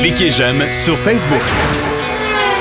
[0.00, 1.40] Cliquez j'aime sur Facebook.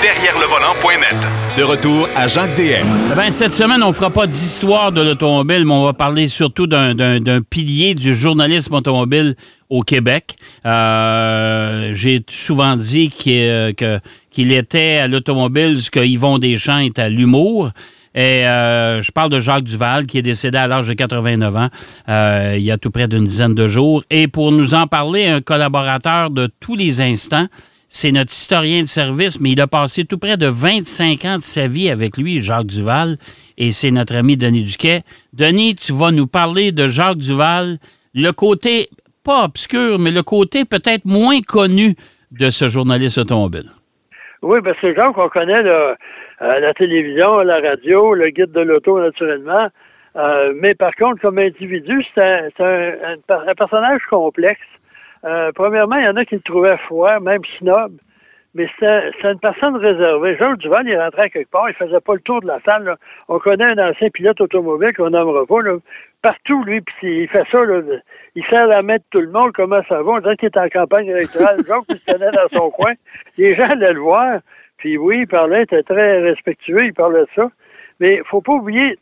[0.01, 1.15] Derrière le volant.net.
[1.57, 3.15] De retour à Jacques DM.
[3.15, 6.93] Ben, cette semaine, on fera pas d'histoire de l'automobile, mais on va parler surtout d'un-
[7.49, 9.35] pilier du journalisme automobile
[9.69, 10.35] au Québec.
[10.65, 13.71] Euh, J'ai souvent dit qu'il euh,
[14.31, 17.71] qu'il était à l'automobile ce que Yvon Deschamps est à l'humour.
[18.15, 21.67] Et euh, je parle de Jacques Duval, qui est décédé à l'âge de 89 ans,
[22.09, 24.03] euh, il y a tout près d'une dizaine de jours.
[24.09, 27.47] Et pour nous en parler, un collaborateur de tous les instants,
[27.87, 31.41] c'est notre historien de service, mais il a passé tout près de 25 ans de
[31.41, 33.17] sa vie avec lui, Jacques Duval,
[33.57, 35.01] et c'est notre ami Denis Duquet.
[35.33, 37.77] Denis, tu vas nous parler de Jacques Duval,
[38.13, 38.89] le côté,
[39.23, 41.95] pas obscur, mais le côté peut-être moins connu
[42.31, 43.71] de ce journaliste automobile.
[44.41, 45.95] Oui, ben c'est gens qu'on connaît là,
[46.39, 49.67] à la télévision, la radio, le guide de l'auto, naturellement.
[50.15, 54.59] Euh, mais par contre, comme individu, c'est un, un, un- personnage complexe.
[55.25, 57.93] Euh, premièrement, il y en a qui le trouvaient froid, même snob.
[58.55, 60.35] Mais c'est une personne réservée.
[60.37, 62.83] Jacques Duval, il rentrait quelque part, il faisait pas le tour de la salle.
[62.83, 62.95] là.
[63.27, 65.61] On connaît un ancien pilote automobile qu'on nommera pas.
[65.61, 65.77] Là.
[66.23, 67.63] Partout, lui, puis il fait ça.
[67.63, 67.79] Là,
[68.33, 69.51] il sert la main de tout le monde.
[69.53, 70.11] Comment ça va?
[70.13, 71.57] On dirait qu'il est en campagne électorale.
[71.67, 72.93] Jacques, il se tenait dans son coin.
[73.37, 74.39] Les gens allaient le voir.
[74.79, 77.49] Puis oui, il parlait, il était très respectueux, il parlait de ça.
[77.99, 78.97] Mais faut pas oublier,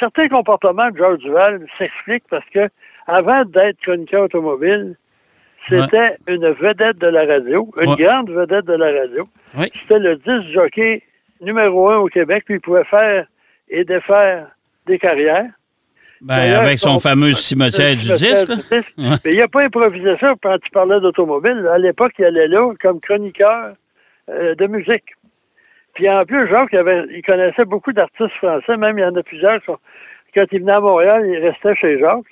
[0.00, 2.68] certains comportements de George Duval s'expliquent parce que
[3.06, 4.96] avant d'être chroniqueur automobile,
[5.68, 7.96] c'était une vedette de la radio, une Ouais.
[8.04, 9.28] grande vedette de la radio.
[9.82, 11.02] C'était le 10 jockey
[11.40, 13.26] numéro un au Québec, puis il pouvait faire
[13.68, 14.48] et défaire
[14.86, 15.46] des carrières.
[16.20, 18.48] Ben, avec son fameux cimetière du disque.
[18.96, 21.68] Mais il n'a pas improvisé ça quand tu parlais d'automobile.
[21.72, 23.72] À l'époque, il allait là comme chroniqueur
[24.30, 25.14] euh, de musique.
[25.94, 29.14] Puis en plus, Jacques, il, avait- il connaissait beaucoup d'artistes français, même il y en
[29.14, 29.60] a plusieurs.
[29.66, 32.24] Quand il venait à Montréal, il restait chez Jacques.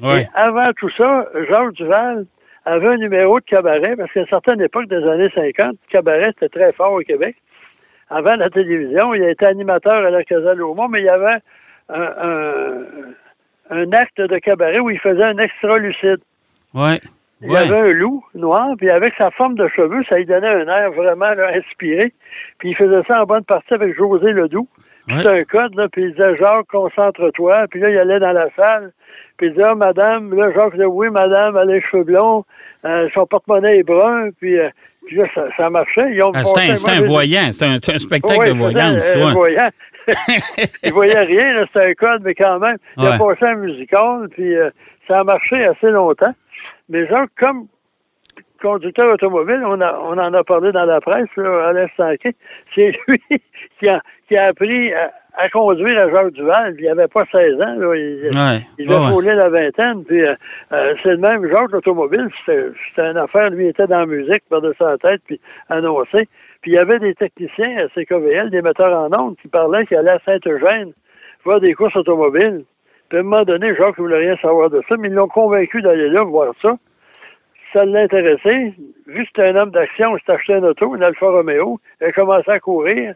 [0.00, 0.22] Ouais.
[0.22, 2.26] Et avant tout ça, Jacques Duval
[2.64, 6.30] avait un numéro de cabaret, parce qu'à une certaine époque des années 50, le cabaret
[6.30, 7.36] était très fort au Québec.
[8.10, 11.38] Avant la télévision, il a été animateur à la Casa Lomont, mais il y avait
[11.90, 12.84] un, un-
[13.70, 16.18] un acte de cabaret où il faisait un extra lucide.
[16.74, 17.00] Ouais.
[17.44, 17.58] Il Ouais.
[17.58, 20.90] avait un loup noir, puis avec sa forme de cheveux, ça lui donnait un air
[20.92, 22.12] vraiment là, inspiré.
[22.58, 24.66] Puis il faisait ça en bonne partie avec José Ledoux.
[25.06, 25.22] Puis Ouais.
[25.22, 27.66] c'était un code, là, puis il disait Jacques, concentre-toi.
[27.70, 28.92] Puis là, il allait dans la salle,
[29.36, 32.44] puis il disait Ah, madame, là, Jacques disait Oui, madame, elle a les cheveux blonds,
[32.86, 34.70] euh, son porte-monnaie est brun, puis, euh,
[35.06, 36.18] puis là, ça, ça marchait.
[36.34, 39.14] Ah, C'était un, un voyant, c'était un, spectacle Ouais, de voyance.
[39.14, 39.68] un- voyant.
[40.82, 44.54] il voyait rien, c'était un code, mais quand même, il a passé un musical, puis
[44.56, 44.70] euh,
[45.08, 46.34] ça a marché assez longtemps.
[46.88, 47.66] Mais genre, comme
[48.60, 52.34] conducteur automobile, on, a, on en a parlé dans la presse, là, Alain Sanquet,
[52.74, 53.20] c'est lui
[53.78, 57.54] qui a, qui a appris à, à conduire à Jacques Duval, il avait pas 16
[57.60, 58.60] ans, là, il, Ouais.
[58.78, 59.34] il Ouais, ouais.
[59.34, 60.34] la vingtaine, puis euh,
[60.72, 64.06] euh, c'est le même Jacques l'automobile, c'était c'était une affaire, lui il était dans la
[64.06, 66.28] musique, par-dessus la tête, puis annoncé.
[66.62, 69.98] Puis il y avait des techniciens à CKVL, des metteurs en ondes, qui parlaient qu'ils
[69.98, 70.92] allaient à Saint-Eugène
[71.44, 72.64] voir des courses automobiles.
[73.14, 75.82] À un moment donné, Jacques ne voulait rien savoir de ça, mais ils l'ont convaincu
[75.82, 76.76] d'aller là voir ça.
[77.72, 78.74] Ça l'intéressait.
[79.06, 81.80] Vu que c'était un homme d'action, il s'est acheté un auto, une Alfa Romeo.
[82.00, 83.14] Il a commencé à courir.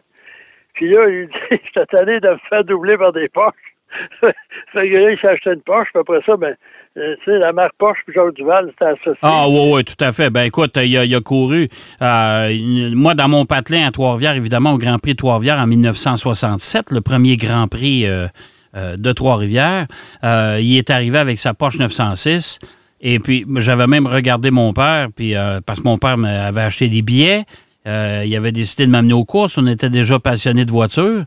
[0.73, 1.33] Puis là, il dit
[1.65, 3.55] J'étais tanné de me faire doubler par des Porsche.
[4.21, 6.55] fait que là, il s'est acheté une Porsche, puis après ça, ben,
[6.97, 9.19] euh, tu sais, la marque Porsche, puis Jacques Duval, c'était associé.
[9.21, 10.29] Ah oui, oui, tout à fait.
[10.29, 11.67] Ben écoute, il a, couru.
[12.01, 12.49] euh,
[12.93, 17.01] moi, dans mon patelin à Trois-Rivières, évidemment, au Grand Prix de Trois-Rivières en 1967, le
[17.01, 18.27] premier Grand Prix euh,
[18.75, 19.87] de Trois-Rivières,
[20.23, 22.59] euh, il est arrivé avec sa Porsche 906.
[23.01, 26.89] Et puis, j'avais même regardé mon père, puis euh, parce que mon père m'avait acheté
[26.89, 27.45] des billets.
[27.87, 29.57] Euh, il avait décidé de m'amener aux courses.
[29.57, 31.23] On était déjà passionnés de voitures.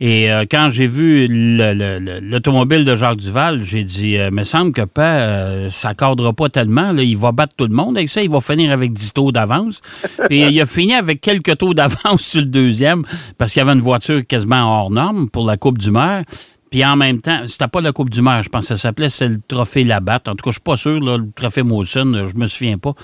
[0.00, 4.30] Et euh, quand j'ai vu le- le- le- l'automobile de Jacques Duval, j'ai dit, euh,
[4.30, 6.92] me semble que pas, euh, ça cadrera pas tellement.
[6.98, 8.22] Il va battre tout le monde avec ça.
[8.22, 9.80] Il va finir avec 10 taux d'avance.
[10.28, 13.02] Puis il a fini avec quelques taux d'avance sur le deuxième
[13.38, 16.24] parce qu'il y avait une voiture quasiment hors norme pour la Coupe du Maire.
[16.74, 19.08] Puis en même temps, c'était pas la Coupe du Maire, je pense que ça s'appelait,
[19.08, 20.26] c'est le trophée Labatte.
[20.26, 22.94] En tout cas, je suis pas sûr, là, le trophée Molson, je me souviens pas.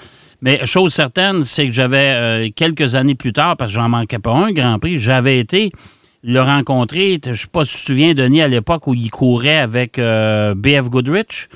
[0.42, 4.18] Mais chose certaine, c'est que j'avais euh, quelques années plus tard, parce que j'en manquais
[4.18, 5.70] pas un Grand Prix, j'avais été
[6.24, 7.20] le rencontrer.
[7.24, 10.52] Je sais pas si tu te souviens, Denis, à l'époque où il courait avec euh,
[10.56, 11.46] BF Goodrich.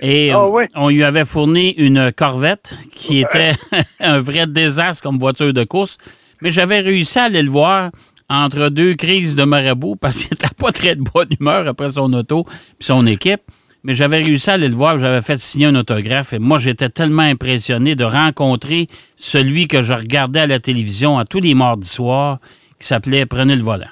[0.00, 0.64] Et Ah euh, oui.
[0.74, 3.52] on lui avait fourni une Corvette qui était
[4.00, 5.96] un vrai désastre comme voiture de course.
[6.40, 7.92] Mais j'avais réussi à aller le voir
[8.32, 12.12] entre deux crises de marabout parce qu'il n'était pas très de bonne humeur après son
[12.14, 13.42] auto et son équipe.
[13.84, 16.88] Mais j'avais réussi à aller le voir, j'avais fait signer un autographe et moi j'étais
[16.88, 18.86] tellement impressionné de rencontrer
[19.16, 22.38] celui que je regardais à la télévision à tous les mardis soirs
[22.78, 23.90] qui s'appelait Prenez le volant.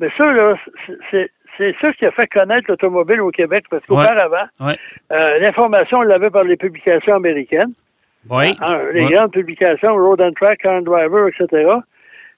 [0.00, 0.54] Mais ça, là,
[1.12, 1.30] c'est-
[1.80, 4.76] ça qui a fait connaître l'automobile au Québec, parce qu'auparavant, Ouais.
[5.12, 7.72] euh, l'information, on l'avait par les publications américaines.
[8.28, 8.56] Oui.
[8.60, 9.12] Hein, les Ouais.
[9.12, 11.68] grandes publications, Road and Track, Car Driver, etc.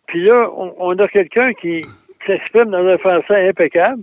[0.06, 1.82] Puis là, on, on a quelqu'un qui
[2.26, 4.02] s'exprime dans un français impeccable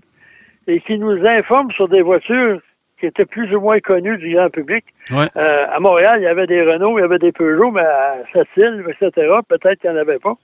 [0.68, 2.60] et qui nous informe sur des voitures
[3.00, 4.86] qui étaient plus ou moins connues du grand public.
[5.10, 5.28] Ouais.
[5.36, 8.20] Euh, à Montréal, il y avait des Renault, il y avait des Peugeot, mais à
[8.32, 10.36] Sept-Îles, etc., peut-être qu'il n'y en avait pas.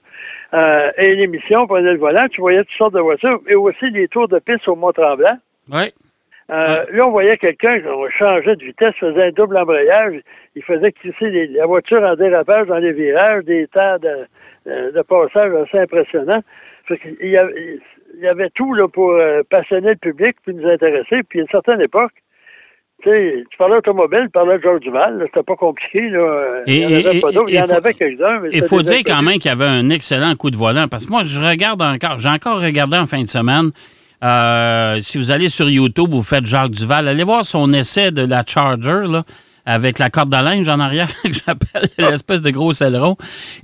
[0.54, 4.08] Euh, et l'émission prenait le volant, tu voyais toutes sortes de voitures, et aussi les
[4.08, 5.38] tours de piste au Mont-Tremblant.
[5.72, 5.92] Oui.
[6.50, 7.84] Euh, Là, on voyait quelqu'un qui
[8.18, 10.14] changeait de vitesse, faisait un double embrayage,
[10.56, 14.26] il faisait crisser les- la voiture en dérapage dans les virages, des temps de,
[14.70, 16.42] de- de passage assez impressionnants.
[16.86, 17.78] Fait qu'il y avait,
[18.16, 21.22] il y avait tout là, pour euh, passionner le public puis nous intéresser.
[21.28, 22.12] Puis à une certaine époque,
[23.02, 26.00] tu sais, tu parlais automobile, tu parlais de Georges Duval, c'était pas compliqué.
[26.08, 26.62] Là.
[26.66, 27.48] Et- il y en avait pas d'autres.
[27.50, 28.40] Il y en faut- avait quelques-uns.
[28.40, 31.04] mais Il faut dire quand même qu'il y avait un excellent coup de volant parce
[31.04, 33.70] que moi, je regarde encore, j'ai encore regardé en fin de semaine.
[34.24, 38.22] Euh, si vous allez sur YouTube, vous faites Jacques Duval, allez voir son essai de
[38.22, 39.24] la Charger, là,
[39.64, 43.16] avec la corde à linge en arrière, que j'appelle l'espèce de gros aileron,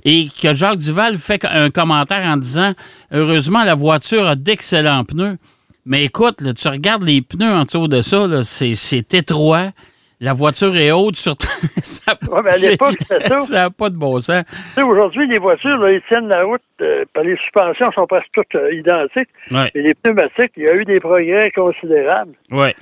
[0.03, 2.73] et que Jacques Duval fait un commentaire en disant
[3.11, 5.37] Heureusement, la voiture a d'excellents pneus.
[5.85, 9.71] Mais écoute, là, tu regardes les pneus en dessous de ça, c'est étroit.
[10.21, 12.13] La voiture est haute sur ça.
[12.31, 13.39] Ouais, mais à l'époque, c'était ça.
[13.41, 14.43] Ça n'a pas de bon sens.
[14.45, 18.27] Tu sais, Aujourd'hui, les voitures, là, ils tiennent la route, euh, les suspensions sont presque
[18.33, 19.29] toutes euh, identiques.
[19.51, 22.33] Ouais, Et les pneumatiques, il y a eu des progrès considérables.
[22.51, 22.73] ouais.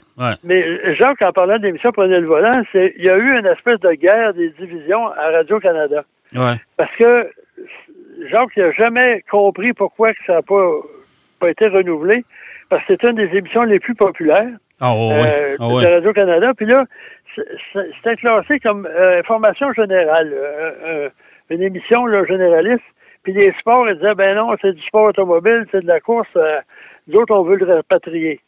[0.44, 3.38] Mais euh, Jacques, en parlant de l'émission Prenez le volant, c'est il y a eu
[3.40, 6.04] une espèce de guerre des divisions à Radio-Canada.
[6.36, 6.56] Ouais.
[6.78, 7.30] Parce que
[8.32, 10.70] Jacques n'a jamais compris pourquoi que ça n'a pas,
[11.40, 12.24] pas été renouvelé.
[12.70, 14.50] Parce que c'est une des émissions les plus populaires
[14.82, 15.56] Ah oh, euh.
[15.60, 15.94] Ah de.
[15.96, 16.54] Radio-Canada.
[16.56, 16.86] Puis là,
[17.36, 21.10] c'était classé comme euh, information générale, euh, euh,
[21.50, 22.84] une émission là, généraliste.
[23.24, 26.28] Puis les sports, ils disaient, ben non, c'est du sport automobile, c'est de la course.
[26.36, 26.60] euh,
[27.08, 28.40] D'autres, on veut le rapatrier.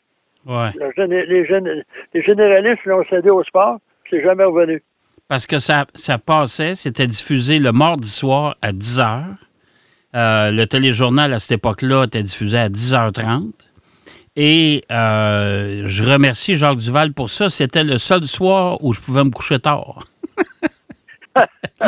[0.46, 0.70] Ouais.
[0.78, 1.84] Les, géné-
[2.14, 4.82] les généralistes l'ont cédé au sport, puis c'est jamais revenu.
[5.28, 9.24] Parce que ça, ça passait, c'était diffusé le mardi soir à 10 h.
[10.14, 13.52] le téléjournal à cette époque-là était diffusé à 10h30.
[14.36, 17.50] Et euh, je remercie Jacques Duval pour ça.
[17.50, 20.06] C'était le seul soir où je pouvais me coucher tard.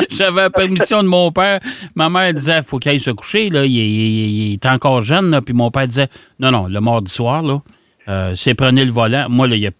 [0.09, 1.59] J'avais la permission de mon père.
[1.95, 3.49] Ma mère disait faut qu'il aille se coucher.
[3.49, 3.65] Là.
[3.65, 5.39] Il, est- encore jeune.
[5.45, 6.07] Puis mon père disait
[6.39, 7.59] non, non, le mardi soir, là,
[8.09, 9.27] euh, c'est prenez le volant.
[9.29, 9.71] Moi, il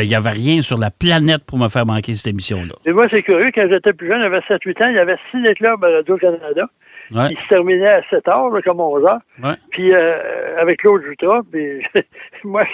[0.00, 2.74] n'y avait rien sur la planète pour me faire manquer cette émission-là.
[2.84, 5.42] Et moi, c'est curieux, quand j'étais plus jeune, j'avais 7-8 ans, il y avait six
[5.42, 6.68] des clubs à Radio-Canada.
[7.12, 9.20] Ouais, qui se terminaient à 7 heures, là, comme 11 heures.
[9.44, 9.54] ouais.
[9.70, 11.86] Puis euh, avec Claude Jutra, puis
[12.44, 12.64] moi,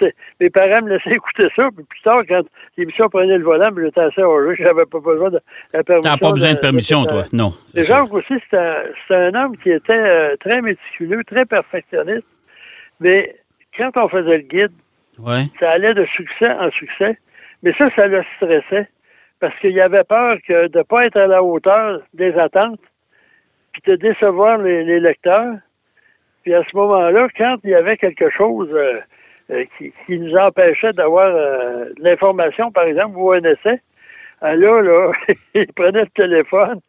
[0.40, 1.68] mes parents me laissaient écouter ça.
[1.76, 2.42] Puis plus tard, quand
[2.76, 5.40] l'émission prenait le volant, j'étais assez heureux, j'avais pas besoin de
[5.74, 6.10] la permission.
[6.14, 7.24] T'as pas besoin de permission, de- toi.
[7.32, 7.50] Non.
[7.66, 7.82] c'est.
[7.82, 12.26] Jacques aussi, c'est un, homme qui était euh, très méticuleux, très perfectionniste.
[13.00, 13.36] Mais
[13.76, 14.72] quand on faisait le guide,
[15.18, 15.44] Ouais.
[15.60, 17.18] ça allait de succès en succès.
[17.62, 18.88] Mais ça, ça le stressait.
[19.40, 22.80] Parce qu'il avait peur que de ne pas être à la hauteur des attentes,
[23.72, 25.56] puis de décevoir les, les lecteurs.
[26.42, 29.00] Puis à ce moment-là, quand il y avait quelque chose euh,
[29.50, 34.80] euh, qui, qui nous empêchait d'avoir euh, de l'information, par exemple, ou un euh, là,
[34.82, 35.12] là,
[35.54, 36.80] il prenait le téléphone,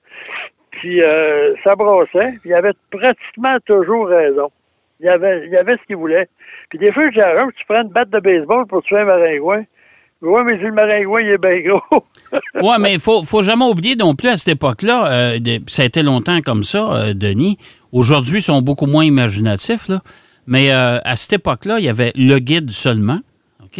[0.71, 4.51] puis euh, ça brossait, puis il avait pratiquement toujours raison.
[4.99, 6.27] Il y avait, il avait ce qu'il voulait.
[6.69, 9.63] Puis des fois, Jacques, tu prends une batte de baseball pour tuer un maringouin.
[10.23, 12.03] Oui, mais si le maringouin, il est bien gros.
[12.55, 15.85] Ouais, mais il faut, faut jamais oublier non plus à cette époque-là, euh, ça a
[15.85, 17.59] été longtemps comme ça, euh, Denis.
[17.91, 20.01] Aujourd'hui, ils sont beaucoup moins imaginatifs, là.
[20.47, 23.19] Mais euh, à cette époque-là, il y avait le guide seulement.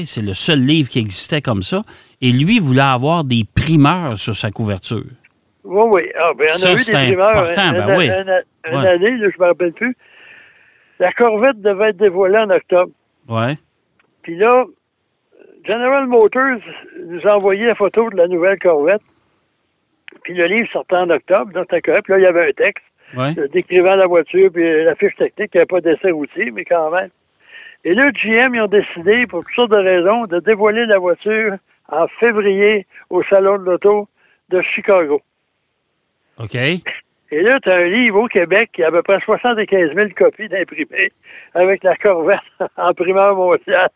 [0.06, 1.82] C'est le seul livre qui existait comme ça.
[2.22, 5.04] Et lui voulait avoir des primeurs sur sa couverture.
[5.64, 6.02] Oui, oui.
[6.20, 7.30] Ah, ben, on Ça, a eu c'est des primeurs.
[7.30, 8.10] important, un- ben un- oui.
[8.10, 8.88] un- un- Une Ouais.
[8.88, 9.96] année, là, je me rappelle plus.
[11.00, 12.92] La Corvette devait être dévoilée en octobre.
[13.30, 13.58] Ouais.
[14.24, 14.64] Puis là,
[15.66, 16.60] General Motors
[17.06, 19.02] nous a envoyé la photo de la nouvelle Corvette.
[20.24, 22.04] Puis le livre sortait en octobre, donc c'était correct.
[22.04, 22.84] Puis là, il y avait un texte
[23.16, 23.38] Ouais.
[23.38, 26.66] euh, décrivant la voiture, puis la fiche technique, il n'y avait pas d'essai routier, mais
[26.66, 27.10] quand même.
[27.84, 31.56] Et là, GM, ils ont décidé, pour toutes sortes de raisons, de dévoiler la voiture
[31.90, 34.08] en février au Salon de l'Auto
[34.50, 35.22] de Chicago.
[36.40, 36.56] OK.
[36.56, 40.10] Et là, tu as un livre au Québec qui a à peu près 75 000
[40.16, 41.12] copies d'imprimés
[41.54, 42.40] avec la Corvette
[42.78, 43.90] en primeur mondiale.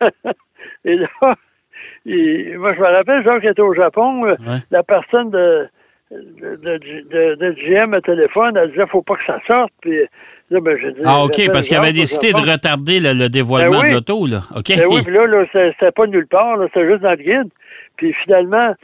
[0.84, 1.36] Et là, moi,
[2.74, 4.58] je me rappelle, Jacques était au Japon, euh, Ouais.
[4.70, 5.68] la personne de,
[6.10, 9.72] de, de, de- de GM au téléphone, elle disait, faut pas que ça sorte.
[9.82, 9.98] Puis
[10.50, 13.84] là, ben, dit, Ah, OK, parce qu'il avait décidé de retarder le, le dévoilement Ben
[13.84, 13.88] oui.
[13.90, 14.40] de l'auto, là.
[14.56, 14.68] OK.
[14.76, 17.50] Ben oui, puis là, là c'était pas nulle part, c'était juste dans le guide.
[17.96, 18.74] Puis finalement,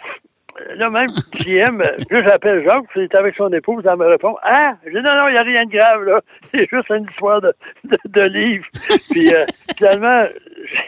[0.76, 1.08] là même,
[1.40, 5.04] JM, là, j'appelle Jacques, il est avec son épouse, elle me répond Ah, je dis
[5.04, 6.20] non, non, il n'y a rien de grave, là.
[6.50, 7.52] C'est juste une histoire de,
[7.84, 8.64] de, de livre.
[9.10, 9.44] puis euh,
[9.76, 10.24] finalement,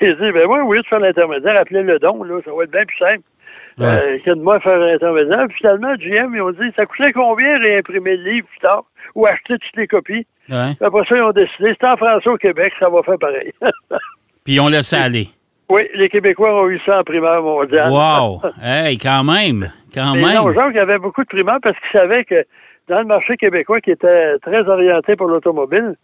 [0.00, 2.70] j'ai dit, ben moi, lieu de faire l'intermédiaire, appelez le don, là, ça va être
[2.70, 3.22] bien plus simple.
[3.78, 5.46] Euh, que de moi faire un intermédiaire.
[5.48, 9.26] Puis finalement, GM, ils ont dit, ça coûtait combien réimprimer le livre plus tard ou
[9.26, 10.26] acheter toutes les copies?
[10.48, 10.72] Ouais.
[10.80, 13.52] Après ça, ils ont décidé, c'est en français au Québec, ça va faire pareil.
[14.46, 15.28] Puis on laissé aller.
[15.68, 17.90] Oui, les Québécois ont eu ça en primaire mondiale.
[17.90, 18.40] Wow!
[18.62, 19.70] Hey, quand même!
[19.94, 20.54] Quand Mais non, même!
[20.54, 22.44] Jacques il y avait beaucoup de primaires parce qu'il savait que
[22.88, 25.96] dans le marché québécois qui était très orienté pour l'automobile,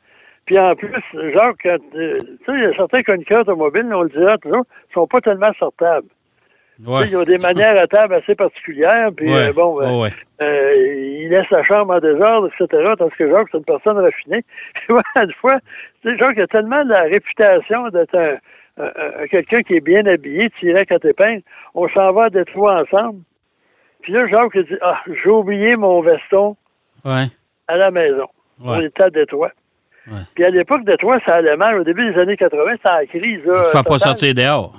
[0.47, 0.91] puis en plus,
[1.35, 4.65] Jacques, quand, euh, tu sais, il y a certains chroniqueurs automobiles, on le dira toujours,
[4.93, 6.09] sont pas tellement sortables.
[6.85, 7.07] Ouais.
[7.07, 9.51] Ils ont des manières à table assez particulières, puis Ouais.
[9.51, 10.09] euh, bon, euh, Ouais,
[10.41, 10.75] euh,
[11.21, 14.43] il laisse la chambre en désordre, etc., tandis que Jacques, c'est une personne raffinée.
[14.89, 15.59] Une fois,
[16.03, 18.35] tu sais, Jacques a tellement la réputation d'être un,
[18.79, 21.43] un- un- quelqu'un qui est bien habillé, tiré à épingles.
[21.75, 23.21] On s'en va à Détroit ensemble.
[24.03, 26.57] Puis là, Jacques dit, ah, j'ai oublié mon veston
[27.05, 27.27] Ouais.
[27.69, 28.27] à la maison.
[28.65, 29.51] On était à Détroit.
[30.09, 30.19] Ouais.
[30.35, 31.79] Puis à l'époque, Détroit, ça allait mal.
[31.81, 33.45] Au début des années 80, c'était en crise.
[33.45, 34.75] Là, Tu fais pas sortir dehors.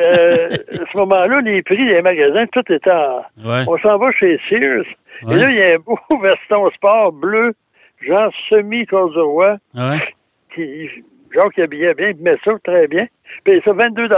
[0.00, 3.24] Euh, à ce moment-là, les prix des magasins, tout était en...
[3.44, 3.64] Ouais.
[3.66, 4.84] On s'en va chez Sears.
[5.22, 5.34] Ouais.
[5.36, 7.54] Et là, il y a un beau veston sport bleu,
[8.06, 9.98] genre semi-corduroy, Ouais.
[10.54, 10.88] qui,
[11.54, 13.06] qui habillait bien, il met ça très bien.
[13.44, 14.08] Puis ça, 22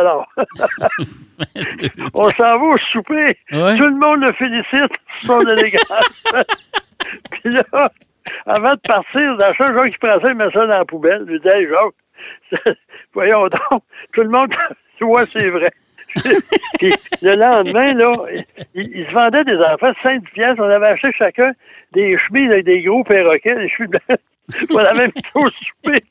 [2.15, 3.39] On s'en va au souper.
[3.53, 3.77] Ouais.
[3.77, 4.93] Tout le monde le félicite
[5.23, 6.25] son élégance.
[7.31, 7.91] Puis là,
[8.47, 11.25] avant de partir, dans chaque Jacques qui prend ça, il met ça dans la poubelle.
[11.27, 12.77] Je lui dis, hey, Jacques,
[13.15, 13.83] voyons donc,
[14.13, 14.53] tout le monde,
[14.99, 15.71] tu vois, c'est vrai.
[16.79, 16.93] Puis
[17.23, 18.13] le lendemain, là,
[18.75, 20.57] il, il se vendait des affaires 5 pièces.
[20.59, 21.53] On avait acheté chacun
[21.93, 24.19] des chemises avec des gros perroquets, des chemises blanches.
[24.91, 26.05] Avait mis ça au souper.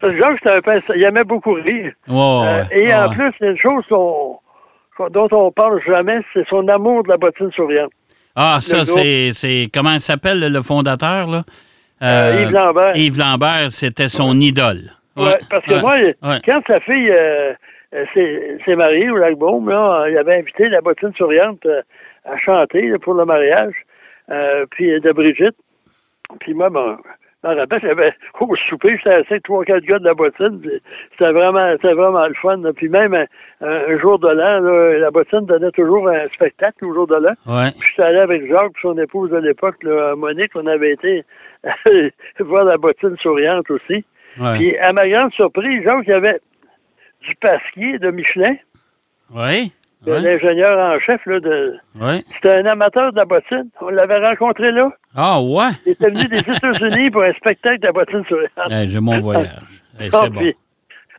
[0.00, 1.92] Parce que Jacques, c'était un pince- il aimait beaucoup rire.
[2.08, 3.14] Ouais, Euh, et en ouais.
[3.14, 7.16] plus, il y a une chose dont on parle jamais, c'est son amour de la
[7.16, 7.92] bottine souriante.
[8.34, 9.68] Ah, ça, c'est.
[9.72, 11.42] Comment il s'appelle, le fondateur, là?
[12.02, 12.96] Euh, Yves Lambert.
[12.96, 14.90] Yves Lambert, c'était son idole.
[15.16, 17.52] Ouais, parce que ouais, moi, quand sa fille euh,
[17.94, 21.82] euh, s'est mariée au lac Beaume, là, il avait invité la bottine souriante euh,
[22.24, 23.74] à chanter là, pour le mariage,
[24.30, 25.54] euh, puis de Brigitte.
[26.40, 26.96] Puis moi, bon,
[27.44, 30.60] je me rappelle, j'avais au souper, j'étais assis trois, quatre gars de la bottine.
[31.12, 32.58] C'était vraiment, c'était vraiment le fun.
[32.58, 32.72] là.
[32.72, 33.26] Puis même un,
[33.60, 37.34] un jour de l'an, là, la bottine donnait toujours un spectacle au jour de l'an.
[37.46, 37.70] Ouais.
[37.78, 39.76] Puis j'étais allé avec Jacques, son épouse de l'époque,
[40.16, 41.24] Monique, on avait été
[42.40, 44.04] voir la bottine souriante aussi.
[44.38, 44.56] Ouais.
[44.58, 46.38] Puis à ma grande surprise, Jacques, il y avait
[47.22, 48.54] du Pasquier de Michelin,
[49.34, 49.68] Ouais.
[50.10, 50.20] Ouais.
[50.20, 51.20] l'ingénieur en chef.
[51.26, 51.76] Là, de...
[52.00, 52.22] Ouais.
[52.34, 53.68] C'était un amateur de la bottine.
[53.80, 54.90] On l'avait rencontré là.
[55.14, 55.70] Ah, ouais.
[55.86, 58.50] Il était venu des États-Unis pour un spectacle de la bottine souriante.
[58.70, 59.46] Hey, j'ai mon voyage.
[60.00, 60.40] Hey, Ah, c'est bon.
[60.40, 60.56] puis-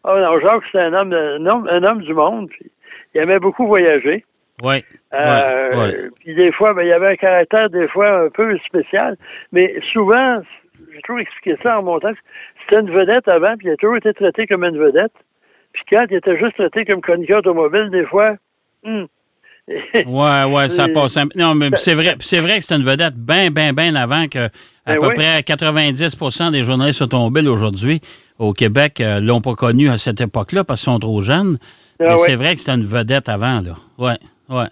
[0.03, 2.49] ah non, Jacques, c'était un homme, un homme, un homme du monde.
[2.49, 2.69] Puis
[3.15, 4.25] il aimait beaucoup voyager.
[4.61, 4.83] Ouais.
[5.13, 6.09] Euh, Ouais, ouais.
[6.19, 9.15] Puis des fois, ben, il y avait un caractère des fois un peu spécial.
[9.51, 10.41] Mais souvent,
[10.93, 12.11] j'ai toujours expliqué ça en montant.
[12.61, 15.13] C'était une vedette avant, puis il a toujours été traité comme une vedette.
[15.73, 18.35] Puis quand il était juste traité comme chroniqueur automobile, des fois,
[18.85, 19.07] hum.
[20.05, 21.15] Ouais, ouais, ça Euh, passe.
[21.15, 24.27] un- Non, mais c'est vrai, c'est vrai que c'est une vedette bien, bien, bien avant
[24.27, 24.39] que
[24.85, 25.13] à Ben peu oui.
[25.15, 28.01] près 90% des journalistes automobiles aujourd'hui
[28.39, 31.57] au Québec euh, l'ont pas connu à cette époque-là parce qu'ils sont trop jeunes.
[31.99, 32.17] Ah mais ouais.
[32.17, 33.75] c'est vrai que c'était une vedette avant, là.
[33.97, 34.17] Ouais,
[34.49, 34.65] ouais.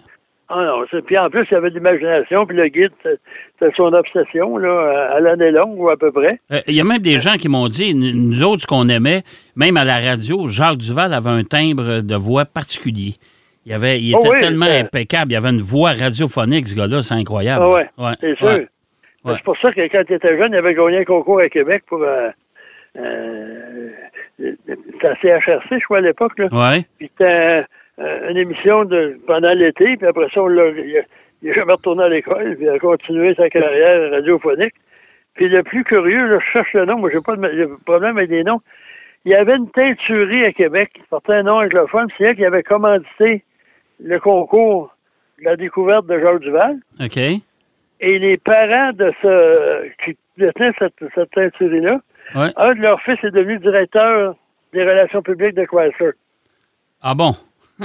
[0.50, 3.18] Ah non, puis en plus, il y avait de l'imagination, puis le guide, c'est-
[3.58, 6.42] c'était son obsession, là, à l'année longue ou à peu près.
[6.52, 9.24] Euh, Il y a même des gens qui m'ont dit, nous autres, ce qu'on aimait,
[9.56, 13.14] même à la radio, Jacques Duval avait un timbre de voix particulier.
[13.66, 15.32] Il, avait, il Oh était oui, tellement euh, impeccable.
[15.32, 17.64] Il avait une voix radiophonique, ce gars-là, c'est incroyable.
[17.68, 18.48] Ah ouais, ouais c'est sûr.
[18.48, 18.68] ouais.
[19.24, 19.34] Ouais.
[19.36, 21.84] C'est pour ça que quand il était jeune, il avait gagné un concours à Québec
[21.88, 22.02] pour...
[22.02, 22.30] Euh,
[22.98, 23.90] euh,
[25.04, 26.34] à CHRC, je crois, à l'époque.
[26.52, 26.84] Ouais.
[26.98, 27.64] Puis c'était
[28.00, 31.02] euh, une émission de pendant l'été, puis après ça, on l'a, il, a-
[31.44, 34.74] il est jamais retourné à l'école, puis il a continué sa carrière radiophonique.
[35.36, 37.74] Puis le plus curieux, là, je cherche le nom, moi j'ai pas de, j'ai pas
[37.76, 38.62] de problème avec les noms.
[39.26, 42.46] Il y avait une teinturerie à Québec qui portait un nom anglophone, c'est elle qui
[42.46, 43.44] avait commandité
[44.04, 44.96] le concours
[45.40, 46.78] de la découverte de Georges Duval.
[47.00, 47.18] OK.
[47.18, 51.30] Et les parents de ce qui détenaient cette, cette
[52.36, 52.50] Ouais.
[52.56, 54.36] un de leurs fils est devenu directeur
[54.74, 56.12] des relations publiques de Chrysler
[57.02, 57.34] Ah bon?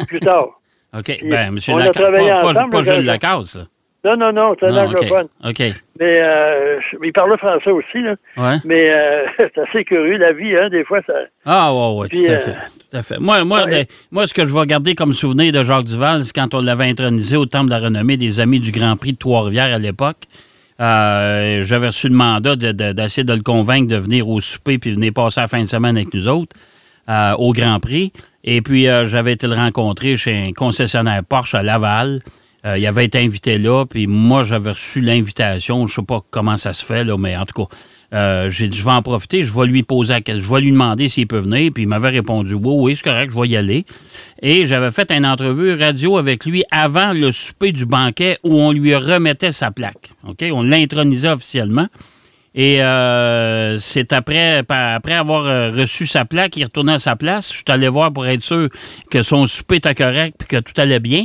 [0.08, 0.60] plus tard.
[0.96, 1.18] OK.
[1.24, 1.58] Ben, M.
[1.92, 3.75] travaillé pas, pas, pas le Jules.
[4.06, 4.88] Non, non, non, c'est un OK.
[4.90, 5.26] anglophone.
[5.44, 5.58] OK.
[5.98, 8.14] Mais euh, il parlait français aussi, là.
[8.36, 8.56] Ouais.
[8.64, 11.14] Mais euh, c'est assez curieux, la vie, hein, des fois, ça.
[11.44, 12.52] Ah, ouais, ouais, Puis, tout à euh, fait.
[12.90, 13.18] Tout à fait.
[13.18, 13.84] Moi, moi, ouais.
[13.84, 16.60] de- moi, ce que je vais garder comme souvenir de Jacques Duval, c'est quand on
[16.62, 19.78] l'avait intronisé au Temple de la Renommée des Amis du Grand Prix de Trois-Rivières à
[19.78, 20.18] l'époque.
[20.80, 24.78] Euh, J'avais reçu le mandat de- de- d'essayer de, le convaincre de venir au souper
[24.78, 26.54] puis venir passer la fin de semaine avec nous autres
[27.08, 28.12] euh, au Grand Prix.
[28.44, 32.20] Et puis, euh, j'avais été le rencontrer chez un concessionnaire Porsche à Laval.
[32.66, 35.86] Euh, il avait été invité là, puis moi, j'avais reçu l'invitation.
[35.86, 37.76] Je sais pas comment ça se fait, là, mais en tout cas,
[38.12, 40.72] euh, j'ai je vais en profiter, je vais lui poser la question, je vais lui
[40.72, 43.56] demander s'il peut venir, puis il m'avait répondu, oui, oui, c'est correct, je vais y
[43.56, 43.84] aller.
[44.42, 48.72] Et j'avais fait une entrevue radio avec lui avant le souper du banquet où on
[48.72, 50.10] lui remettait sa plaque.
[50.24, 51.86] On l'intronisait officiellement.
[52.56, 57.50] Et euh, c'est après, après avoir reçu sa plaque, il retournait à sa place.
[57.52, 58.70] Je suis allé voir pour être sûr
[59.10, 61.24] que son souper était correct puis que tout allait bien.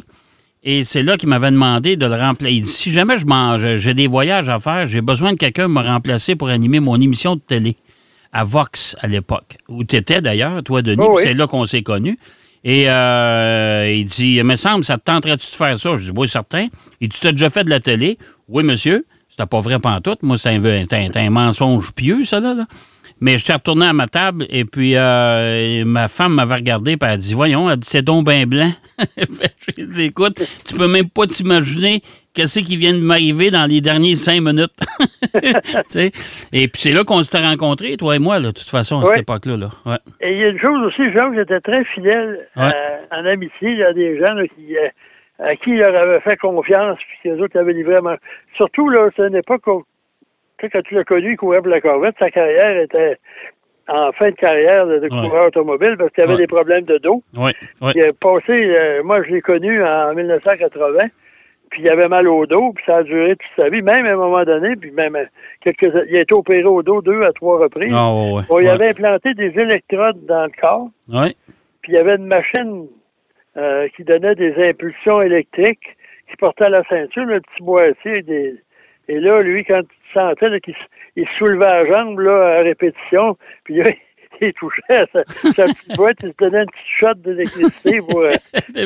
[0.64, 2.54] Et c'est là qu'il m'avait demandé de le remplacer.
[2.54, 5.68] Il dit, si jamais je mange, j'ai des voyages à faire, j'ai besoin de quelqu'un
[5.68, 7.78] me remplacer pour animer mon émission de télé
[8.32, 11.22] à Vox à l'époque, où tu étais d'ailleurs, toi, Denis, Oh oui.
[11.24, 12.18] c'est là qu'on s'est connus.
[12.64, 15.96] Et euh, il dit, il me semble, ça te tenterait-tu de faire ça?
[15.96, 16.68] Je dis, oui, certain.
[17.00, 18.20] Il dit, tu as déjà fait de la télé?
[18.48, 19.06] Oui, monsieur.
[19.30, 20.22] C'était pas vrai pantoute.
[20.22, 22.54] Moi, c'est un, un mensonge pieux, ça, là.
[22.54, 22.66] là.
[23.22, 26.98] Mais je suis retourné à ma table et puis euh, ma femme m'avait regardé et
[27.00, 28.70] elle a dit Voyons, elle dit, c'est donc bien blanc.
[29.78, 32.02] J'ai dit Écoute, tu peux même pas t'imaginer
[32.34, 34.74] qu'est-ce qui vient de m'arriver dans les derniers cinq minutes.
[36.54, 39.06] Et puis c'est là qu'on s'était rencontrés, toi et moi, là, de toute façon, à
[39.06, 39.58] cette époque-là.
[39.58, 39.70] Là.
[39.86, 39.98] Ouais.
[40.22, 42.72] Et il y a une chose aussi, Jean, que j'étais très fidèle euh,
[43.12, 43.72] en amitié.
[43.72, 44.88] Il y a des gens là, qui, euh,
[45.40, 48.16] à qui il leur avait fait confiance, puis les autres avaient livré vraiment.
[48.56, 49.84] Surtout, là, c'est une époque où,
[50.70, 53.18] quand tu l'as connu, il courait pour la Corvette, sa carrière était
[53.88, 55.10] en fin de carrière de, Ouais.
[55.10, 56.40] coureur automobile parce qu'il avait Ouais.
[56.40, 57.24] des problèmes de dos.
[57.36, 57.52] Ouais.
[57.96, 61.08] Il a passé, euh, moi, je l'ai connu en 1980,
[61.70, 64.12] puis il avait mal au dos, puis ça a duré toute sa vie, même à
[64.12, 65.26] un moment donné, puis même euh,
[65.62, 67.92] quelques, il a été opéré au dos deux à trois reprises.
[67.94, 68.12] Ah.
[68.48, 70.90] Bon, il avait implanté des électrodes dans le corps,
[71.82, 72.88] puis il y avait une machine
[73.58, 75.98] euh, qui donnait des impulsions électriques,
[76.30, 78.22] qui portait à la ceinture, le petit boîtier.
[78.22, 78.56] Des...
[79.10, 79.82] Et là, lui, quand
[80.16, 80.76] là, qu'il
[81.16, 83.90] il soulevait la jambe là, à répétition, puis là,
[84.42, 88.22] il touchait à sa, sa petite boîte, il se donnait une petite shot d'électricité pour...
[88.24, 88.30] euh,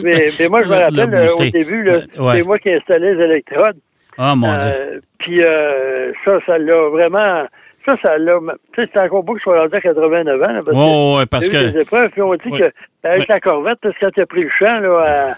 [0.03, 2.33] mais, mais moi, je me Le- le rappelle, euh, au début, là, Ouais.
[2.41, 3.77] c'est moi qui installais les électrodes.
[4.17, 4.67] Ah, mon Dieu.
[4.67, 7.45] Euh, puis euh, ça, ça l'a vraiment...
[7.85, 8.39] Ça, ça l'a...
[8.73, 10.47] Tu sais, c'est encore beau que je sois rendu à 89 ans.
[10.47, 11.71] Là, parce que Ouais, ouais, parce eu que.
[11.71, 12.59] des épreuves, puis on dit Ouais.
[12.59, 15.33] que avec la Corvette, parce que quand tu as pris le champ là, à-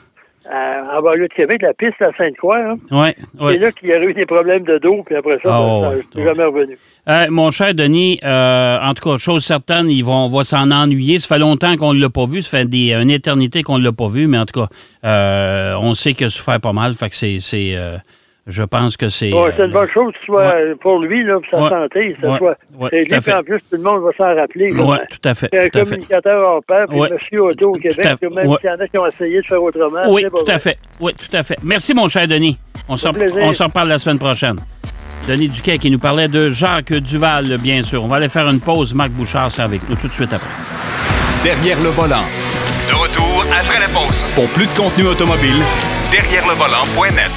[0.51, 3.53] en banlieue de Québec, la piste à Sainte-Croix, hein, Ouais, ouais.
[3.53, 6.17] c'est là qu'il y a eu des problèmes de dos, puis après ça, ben, ça
[6.17, 6.23] ouais.
[6.23, 6.77] jamais revenu.
[7.09, 10.71] Euh, mon cher Denis, euh, en tout cas, chose certaine, ils vont, on va s'en
[10.71, 11.19] ennuyer.
[11.19, 12.41] Ça fait longtemps qu'on ne l'a pas vu.
[12.41, 14.67] Ça fait des, une éternité qu'on ne l'a pas vu, mais en tout cas,
[15.03, 16.93] euh, on sait qu'il a souffert pas mal.
[16.93, 17.75] Fait que c'est.
[18.47, 19.33] Euh, je pense que c'est.
[19.33, 21.69] Ouais, c'est euh, une bonne chose que ce soit pour lui, là, pour sa Ouais.
[21.81, 22.57] santé, que soit.
[22.91, 23.33] Lui, puis fait.
[23.33, 24.71] en plus, tout le monde va s'en rappeler.
[24.73, 25.49] Oui, tout à fait.
[25.51, 25.89] C'est un Tout à fait.
[25.91, 27.09] communicateur hors pair, puis Ouais.
[27.11, 28.57] Monsieur Auto au Québec, à- puis même ouais.
[28.61, 30.01] s'il y en a qui ont essayé de faire autrement.
[30.09, 30.77] Oui, tout à fait.
[30.99, 31.57] Oui, tout à fait.
[31.63, 32.57] Merci, mon cher Denis.
[32.89, 34.57] On s'en reparle la semaine prochaine.
[35.27, 38.03] Denis Duquet qui nous parlait de Jacques Duval, bien sûr.
[38.03, 38.93] On va aller faire une pause.
[38.93, 40.47] Marc Bouchard, c'est avec nous tout de suite après.
[41.43, 42.23] Derrière le volant.
[42.87, 44.23] De retour après la pause.
[44.35, 45.61] Pour plus de contenu automobile,
[46.11, 47.31] Derrière le volant.net.